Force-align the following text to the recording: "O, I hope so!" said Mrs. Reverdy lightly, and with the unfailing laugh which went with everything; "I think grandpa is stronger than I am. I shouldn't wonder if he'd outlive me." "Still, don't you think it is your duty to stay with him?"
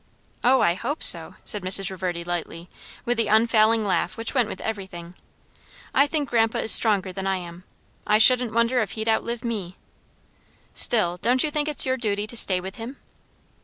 "O, 0.43 0.61
I 0.61 0.73
hope 0.73 1.03
so!" 1.03 1.35
said 1.45 1.61
Mrs. 1.61 1.91
Reverdy 1.91 2.23
lightly, 2.23 2.57
and 2.61 2.67
with 3.05 3.17
the 3.17 3.27
unfailing 3.27 3.85
laugh 3.85 4.17
which 4.17 4.33
went 4.33 4.49
with 4.49 4.59
everything; 4.59 5.13
"I 5.93 6.07
think 6.07 6.27
grandpa 6.27 6.57
is 6.57 6.71
stronger 6.71 7.11
than 7.13 7.27
I 7.27 7.35
am. 7.37 7.65
I 8.07 8.17
shouldn't 8.17 8.51
wonder 8.51 8.79
if 8.79 8.93
he'd 8.93 9.07
outlive 9.07 9.43
me." 9.45 9.77
"Still, 10.73 11.17
don't 11.17 11.43
you 11.43 11.51
think 11.51 11.67
it 11.67 11.81
is 11.81 11.85
your 11.85 11.97
duty 11.97 12.25
to 12.25 12.35
stay 12.35 12.59
with 12.59 12.77
him?" 12.77 12.97